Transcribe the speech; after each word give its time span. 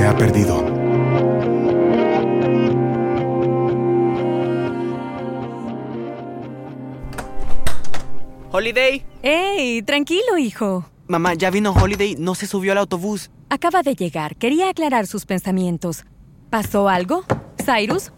Se 0.00 0.06
ha 0.06 0.16
perdido. 0.16 0.56
Holiday. 8.50 9.04
¡Ey! 9.22 9.82
Tranquilo, 9.82 10.38
hijo. 10.38 10.86
Mamá, 11.06 11.34
ya 11.34 11.50
vino 11.50 11.72
Holiday, 11.72 12.16
no 12.18 12.34
se 12.34 12.46
subió 12.46 12.72
al 12.72 12.78
autobús. 12.78 13.30
Acaba 13.50 13.82
de 13.82 13.94
llegar. 13.94 14.36
Quería 14.36 14.70
aclarar 14.70 15.06
sus 15.06 15.26
pensamientos. 15.26 16.06
¿Pasó 16.48 16.88
algo? 16.88 17.24
¿Cyrus? 17.62 18.10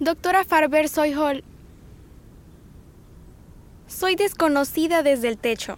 Doctora 0.00 0.44
Farber, 0.44 0.88
soy 0.88 1.12
Hall. 1.12 1.44
Soy 3.86 4.16
desconocida 4.16 5.02
desde 5.02 5.28
el 5.28 5.36
techo. 5.36 5.76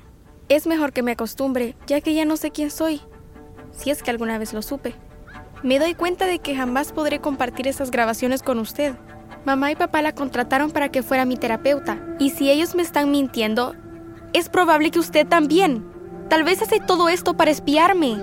Es 0.49 0.69
mejor 0.69 0.93
que 0.93 1.03
me 1.03 1.13
acostumbre, 1.13 1.75
ya 1.89 2.01
que 2.01 2.15
ya 2.15 2.25
no 2.25 2.37
sé 2.37 2.53
quién 2.53 2.71
soy. 2.71 3.01
Si 3.73 3.91
es 3.91 4.05
que 4.05 4.13
alguna 4.13 4.39
vez 4.39 4.53
lo 4.53 4.63
supe. 4.63 4.95
Me 5.65 5.81
doy 5.81 5.95
cuenta 5.95 6.27
de 6.27 6.39
que 6.39 6.55
jamás 6.55 6.93
podré 6.93 7.21
compartir 7.21 7.67
esas 7.67 7.91
grabaciones 7.91 8.45
con 8.45 8.61
usted. 8.61 8.95
Mamá 9.45 9.73
y 9.73 9.77
papá 9.77 10.03
la 10.03 10.15
contrataron 10.15 10.71
para 10.71 10.91
que 10.91 11.03
fuera 11.03 11.25
mi 11.25 11.37
terapeuta. 11.37 11.99
Y 12.21 12.31
si 12.31 12.49
ellos 12.49 12.77
me 12.77 12.83
están 12.83 13.11
mintiendo, 13.11 13.75
es 14.33 14.49
probable 14.49 14.93
que 14.93 15.01
usted 15.01 15.27
también. 15.27 15.85
Tal 16.29 16.45
vez 16.45 16.63
hace 16.63 16.79
todo 16.79 17.09
esto 17.09 17.37
para 17.37 17.51
espiarme. 17.51 18.23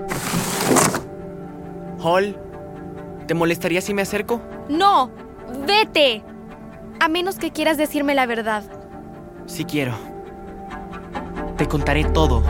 Hall, 2.02 2.38
¿te 3.28 3.34
molestaría 3.34 3.82
si 3.82 3.94
me 3.94 4.02
acerco? 4.02 4.42
No, 4.70 5.12
vete. 5.68 6.24
A 7.02 7.10
menos 7.10 7.38
que 7.38 7.52
quieras 7.52 7.78
decirme 7.78 8.16
la 8.16 8.26
verdad. 8.26 8.64
Sí 9.46 9.66
quiero. 9.66 10.13
Te 11.64 11.70
contaré 11.70 12.04
todo. 12.04 12.44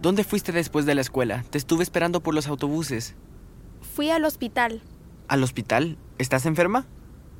¿Dónde 0.00 0.22
fuiste 0.22 0.52
después 0.52 0.86
de 0.86 0.94
la 0.94 1.00
escuela? 1.00 1.42
Te 1.50 1.58
estuve 1.58 1.82
esperando 1.82 2.20
por 2.20 2.36
los 2.36 2.46
autobuses. 2.46 3.16
Fui 3.80 4.10
al 4.10 4.24
hospital. 4.24 4.80
¿Al 5.26 5.42
hospital? 5.42 5.98
¿Estás 6.18 6.46
enferma? 6.46 6.86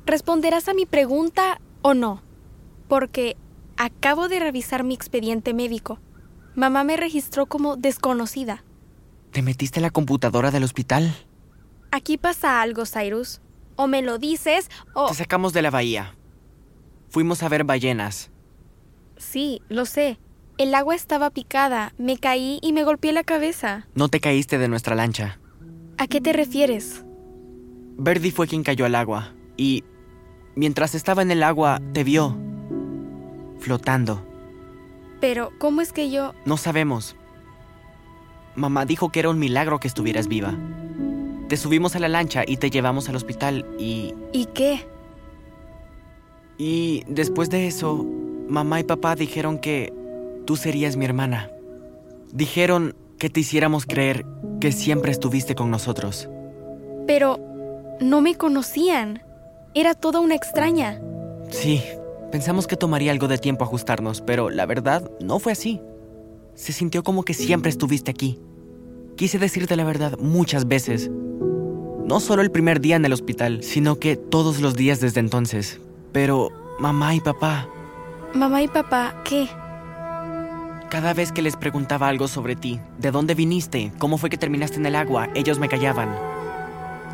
¿Responderás 0.05 0.67
a 0.67 0.73
mi 0.73 0.87
pregunta 0.87 1.61
o 1.83 1.93
no? 1.93 2.21
Porque 2.89 3.37
acabo 3.77 4.27
de 4.27 4.41
revisar 4.41 4.83
mi 4.83 4.93
expediente 4.93 5.53
médico. 5.53 5.99
Mamá 6.53 6.83
me 6.83 6.97
registró 6.97 7.45
como 7.45 7.77
desconocida. 7.77 8.65
¿Te 9.31 9.41
metiste 9.41 9.79
en 9.79 9.83
la 9.83 9.91
computadora 9.91 10.51
del 10.51 10.63
hospital? 10.63 11.15
Aquí 11.91 12.17
pasa 12.17 12.61
algo, 12.61 12.85
Cyrus. 12.85 13.41
O 13.75 13.87
me 13.87 14.01
lo 14.01 14.17
dices 14.17 14.69
o... 14.93 15.07
Te 15.07 15.15
sacamos 15.15 15.53
de 15.53 15.61
la 15.61 15.71
bahía. 15.71 16.15
Fuimos 17.09 17.43
a 17.43 17.49
ver 17.49 17.63
ballenas. 17.63 18.31
Sí, 19.17 19.61
lo 19.69 19.85
sé. 19.85 20.19
El 20.57 20.75
agua 20.75 20.95
estaba 20.95 21.29
picada, 21.29 21.93
me 21.97 22.17
caí 22.17 22.59
y 22.61 22.73
me 22.73 22.83
golpeé 22.83 23.13
la 23.13 23.23
cabeza. 23.23 23.87
No 23.95 24.09
te 24.09 24.19
caíste 24.19 24.57
de 24.57 24.67
nuestra 24.67 24.95
lancha. 24.95 25.39
¿A 25.97 26.07
qué 26.07 26.19
te 26.19 26.33
refieres? 26.33 27.05
Verdi 27.97 28.31
fue 28.31 28.47
quien 28.47 28.63
cayó 28.63 28.85
al 28.85 28.95
agua 28.95 29.33
y 29.55 29.83
mientras 30.55 30.95
estaba 30.95 31.21
en 31.21 31.31
el 31.31 31.43
agua 31.43 31.81
te 31.93 32.03
vio 32.03 32.37
flotando. 33.59 34.25
Pero, 35.21 35.51
¿cómo 35.59 35.81
es 35.81 35.93
que 35.93 36.09
yo... 36.09 36.33
No 36.45 36.57
sabemos. 36.57 37.15
Mamá 38.55 38.85
dijo 38.85 39.09
que 39.09 39.19
era 39.19 39.29
un 39.29 39.39
milagro 39.39 39.79
que 39.79 39.87
estuvieras 39.87 40.27
viva. 40.27 40.55
Te 41.47 41.57
subimos 41.57 41.95
a 41.95 41.99
la 41.99 42.07
lancha 42.07 42.43
y 42.45 42.57
te 42.57 42.69
llevamos 42.69 43.09
al 43.09 43.15
hospital 43.15 43.65
y... 43.79 44.13
¿Y 44.33 44.45
qué? 44.47 44.87
Y 46.57 47.03
después 47.07 47.49
de 47.49 47.67
eso, 47.67 48.05
mamá 48.47 48.79
y 48.79 48.83
papá 48.83 49.15
dijeron 49.15 49.59
que 49.59 49.93
tú 50.45 50.57
serías 50.57 50.97
mi 50.97 51.05
hermana. 51.05 51.49
Dijeron 52.31 52.95
que 53.17 53.29
te 53.29 53.39
hiciéramos 53.39 53.85
creer 53.85 54.25
que 54.59 54.71
siempre 54.71 55.11
estuviste 55.11 55.55
con 55.55 55.71
nosotros. 55.71 56.29
Pero 57.07 57.39
no 57.99 58.21
me 58.21 58.35
conocían. 58.35 59.23
Era 59.73 59.93
toda 59.93 60.19
una 60.19 60.35
extraña. 60.35 61.01
Sí, 61.49 61.83
pensamos 62.31 62.67
que 62.67 62.75
tomaría 62.75 63.11
algo 63.11 63.27
de 63.27 63.37
tiempo 63.37 63.63
ajustarnos, 63.63 64.21
pero 64.21 64.49
la 64.49 64.65
verdad 64.65 65.09
no 65.19 65.39
fue 65.39 65.53
así. 65.53 65.81
Se 66.59 66.73
sintió 66.73 67.03
como 67.03 67.23
que 67.23 67.33
siempre 67.33 67.69
estuviste 67.69 68.11
aquí. 68.11 68.37
Quise 69.15 69.39
decirte 69.39 69.77
la 69.77 69.85
verdad 69.85 70.19
muchas 70.19 70.67
veces. 70.67 71.09
No 72.05 72.19
solo 72.19 72.41
el 72.41 72.51
primer 72.51 72.81
día 72.81 72.97
en 72.97 73.05
el 73.05 73.13
hospital, 73.13 73.63
sino 73.63 73.97
que 73.97 74.17
todos 74.17 74.59
los 74.59 74.75
días 74.75 74.99
desde 74.99 75.21
entonces. 75.21 75.79
Pero 76.11 76.49
mamá 76.77 77.15
y 77.15 77.21
papá... 77.21 77.69
Mamá 78.33 78.61
y 78.61 78.67
papá, 78.67 79.21
¿qué? 79.23 79.47
Cada 80.89 81.13
vez 81.13 81.31
que 81.31 81.41
les 81.41 81.55
preguntaba 81.55 82.09
algo 82.09 82.27
sobre 82.27 82.57
ti, 82.57 82.81
de 82.97 83.11
dónde 83.11 83.35
viniste, 83.35 83.93
cómo 83.97 84.17
fue 84.17 84.29
que 84.29 84.37
terminaste 84.37 84.75
en 84.77 84.85
el 84.85 84.97
agua, 84.97 85.29
ellos 85.35 85.59
me 85.59 85.69
callaban. 85.69 86.13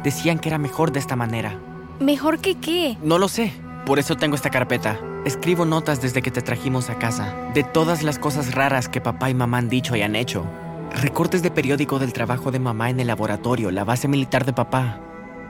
Decían 0.03 0.39
que 0.39 0.49
era 0.49 0.57
mejor 0.57 0.91
de 0.91 0.99
esta 0.99 1.15
manera. 1.15 1.59
¿Mejor 1.99 2.39
que 2.39 2.55
qué? 2.55 2.97
No 3.03 3.19
lo 3.19 3.27
sé. 3.27 3.53
Por 3.85 3.99
eso 3.99 4.15
tengo 4.15 4.35
esta 4.35 4.49
carpeta. 4.49 4.99
Escribo 5.25 5.63
notas 5.63 6.01
desde 6.01 6.23
que 6.23 6.31
te 6.31 6.41
trajimos 6.41 6.89
a 6.89 6.97
casa, 6.97 7.35
de 7.53 7.63
todas 7.63 8.01
las 8.01 8.17
cosas 8.17 8.55
raras 8.55 8.89
que 8.89 8.99
papá 8.99 9.29
y 9.29 9.35
mamá 9.35 9.59
han 9.59 9.69
dicho 9.69 9.95
y 9.95 10.01
han 10.01 10.15
hecho. 10.15 10.43
Recortes 11.01 11.43
de 11.43 11.51
periódico 11.51 11.99
del 11.99 12.11
trabajo 12.11 12.49
de 12.49 12.59
mamá 12.59 12.89
en 12.89 12.99
el 12.99 13.07
laboratorio, 13.07 13.69
la 13.69 13.83
base 13.83 14.07
militar 14.07 14.43
de 14.43 14.53
papá. 14.53 14.99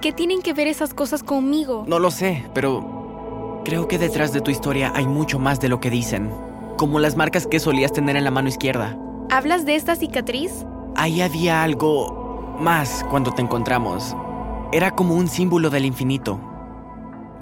¿Qué 0.01 0.11
tienen 0.11 0.41
que 0.41 0.53
ver 0.53 0.67
esas 0.67 0.93
cosas 0.93 1.23
conmigo? 1.23 1.85
No 1.87 1.97
lo 1.97 2.11
sé, 2.11 2.45
pero 2.53 3.61
creo 3.63 3.87
que 3.87 3.97
detrás 3.97 4.33
de 4.33 4.41
tu 4.41 4.51
historia 4.51 4.91
hay 4.93 5.07
mucho 5.07 5.39
más 5.39 5.61
de 5.61 5.69
lo 5.69 5.79
que 5.79 5.89
dicen. 5.89 6.29
Como 6.77 6.99
las 6.99 7.15
marcas 7.15 7.47
que 7.47 7.61
solías 7.61 7.93
tener 7.93 8.17
en 8.17 8.25
la 8.25 8.31
mano 8.31 8.49
izquierda. 8.49 8.97
¿Hablas 9.31 9.65
de 9.65 9.75
esta 9.75 9.95
cicatriz? 9.95 10.65
Ahí 10.97 11.21
había 11.21 11.63
algo 11.63 12.57
más 12.59 13.05
cuando 13.09 13.31
te 13.31 13.41
encontramos. 13.41 14.13
Era 14.73 14.91
como 14.91 15.15
un 15.15 15.29
símbolo 15.29 15.69
del 15.69 15.85
infinito. 15.85 16.39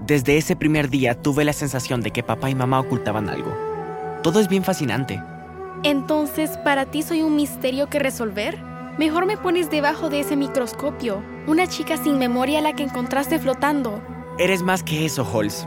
Desde 0.05 0.35
ese 0.35 0.57
primer 0.57 0.89
día 0.89 1.15
tuve 1.15 1.45
la 1.45 1.53
sensación 1.53 2.01
de 2.01 2.11
que 2.11 2.23
papá 2.23 2.49
y 2.49 2.55
mamá 2.55 2.77
ocultaban 2.81 3.29
algo. 3.29 3.55
Todo 4.21 4.41
es 4.41 4.49
bien 4.49 4.65
fascinante. 4.65 5.23
Entonces, 5.83 6.57
¿para 6.57 6.85
ti 6.85 7.03
soy 7.03 7.21
un 7.21 7.37
misterio 7.37 7.87
que 7.87 7.99
resolver? 7.99 8.61
Mejor 8.97 9.25
me 9.25 9.37
pones 9.37 9.71
debajo 9.71 10.09
de 10.09 10.19
ese 10.19 10.35
microscopio. 10.35 11.23
Una 11.47 11.67
chica 11.67 11.95
sin 11.95 12.19
memoria 12.19 12.59
a 12.59 12.61
la 12.61 12.73
que 12.73 12.83
encontraste 12.83 13.39
flotando. 13.39 14.01
Eres 14.37 14.61
más 14.61 14.83
que 14.83 15.05
eso, 15.05 15.25
Holz. 15.31 15.65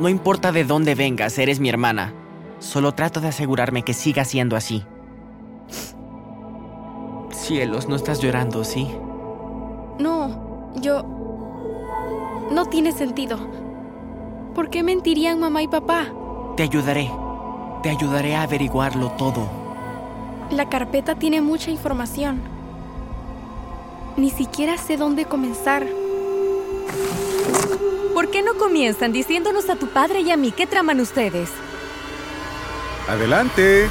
No 0.00 0.08
importa 0.08 0.52
de 0.52 0.64
dónde 0.64 0.94
vengas, 0.94 1.36
eres 1.38 1.60
mi 1.60 1.68
hermana. 1.68 2.14
Solo 2.60 2.92
trato 2.92 3.20
de 3.20 3.28
asegurarme 3.28 3.82
que 3.82 3.92
siga 3.92 4.24
siendo 4.24 4.56
así. 4.56 4.84
Cielos, 7.30 7.88
no 7.88 7.96
estás 7.96 8.20
llorando, 8.20 8.64
¿sí? 8.64 8.88
No, 9.98 10.72
yo... 10.80 11.04
No 12.50 12.66
tiene 12.66 12.92
sentido. 12.92 13.65
¿Por 14.56 14.70
qué 14.70 14.82
mentirían 14.82 15.38
mamá 15.38 15.62
y 15.62 15.68
papá? 15.68 16.06
Te 16.56 16.62
ayudaré. 16.62 17.12
Te 17.82 17.90
ayudaré 17.90 18.34
a 18.34 18.44
averiguarlo 18.44 19.10
todo. 19.10 19.46
La 20.50 20.70
carpeta 20.70 21.14
tiene 21.14 21.42
mucha 21.42 21.70
información. 21.70 22.40
Ni 24.16 24.30
siquiera 24.30 24.78
sé 24.78 24.96
dónde 24.96 25.26
comenzar. 25.26 25.86
¿Por 28.14 28.30
qué 28.30 28.40
no 28.40 28.54
comienzan 28.54 29.12
diciéndonos 29.12 29.68
a 29.68 29.76
tu 29.76 29.88
padre 29.88 30.22
y 30.22 30.30
a 30.30 30.38
mí 30.38 30.52
qué 30.52 30.66
traman 30.66 31.00
ustedes? 31.00 31.50
Adelante. 33.10 33.90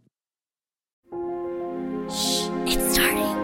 It's 2.13 2.93
starting. 2.93 3.37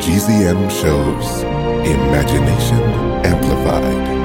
GZM 0.00 0.68
shows 0.70 1.42
Imagination 1.86 2.82
Amplified. 3.24 4.17